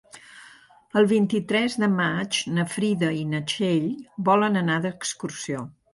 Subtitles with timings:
[1.01, 3.87] El vint-i-tres de maig na Frida i na Txell
[4.31, 5.63] volen anar d'excursió.